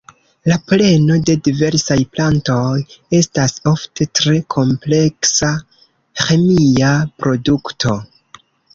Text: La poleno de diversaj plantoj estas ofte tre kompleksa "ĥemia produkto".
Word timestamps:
La 0.51 0.55
poleno 0.69 1.17
de 1.29 1.35
diversaj 1.47 1.97
plantoj 2.15 2.79
estas 3.19 3.55
ofte 3.75 4.09
tre 4.21 4.41
kompleksa 4.57 5.53
"ĥemia 6.27 6.93
produkto". 7.23 7.99